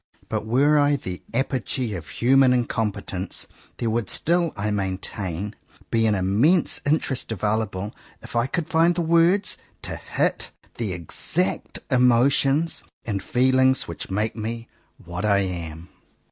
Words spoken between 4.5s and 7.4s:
I maintain, be an immense interest